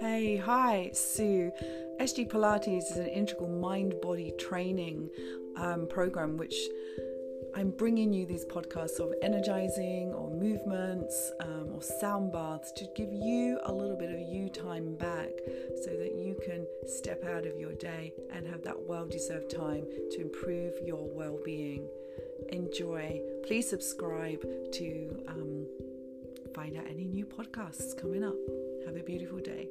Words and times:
Hey, 0.00 0.36
hi, 0.36 0.90
Sue. 0.92 1.50
SG 2.00 2.28
Pilates 2.28 2.92
is 2.92 2.96
an 2.98 3.08
integral 3.08 3.48
mind 3.48 4.00
body 4.00 4.32
training 4.38 5.10
um, 5.56 5.88
program 5.88 6.36
which 6.36 6.54
I'm 7.56 7.70
bringing 7.70 8.12
you 8.12 8.24
these 8.24 8.44
podcasts 8.44 9.00
of 9.00 9.12
energizing 9.22 10.12
or 10.14 10.30
movements 10.30 11.32
um, 11.40 11.70
or 11.74 11.82
sound 11.82 12.30
baths 12.30 12.70
to 12.76 12.86
give 12.94 13.12
you 13.12 13.58
a 13.64 13.72
little 13.72 13.96
bit 13.96 14.10
of 14.10 14.20
you 14.20 14.48
time 14.48 14.94
back 14.94 15.30
so 15.82 15.90
that 15.90 16.14
you 16.14 16.38
can 16.44 16.64
step 16.86 17.24
out 17.24 17.44
of 17.44 17.58
your 17.58 17.72
day 17.72 18.12
and 18.32 18.46
have 18.46 18.62
that 18.62 18.80
well 18.80 19.06
deserved 19.06 19.50
time 19.50 19.84
to 20.12 20.20
improve 20.20 20.74
your 20.86 21.08
well 21.12 21.40
being. 21.44 21.88
Enjoy. 22.50 23.20
Please 23.44 23.68
subscribe 23.68 24.42
to 24.72 25.24
um, 25.26 25.66
find 26.54 26.76
out 26.76 26.86
any 26.88 27.06
new 27.06 27.26
podcasts 27.26 28.00
coming 28.00 28.22
up. 28.22 28.36
Have 28.86 28.96
a 28.96 29.02
beautiful 29.02 29.38
day. 29.38 29.68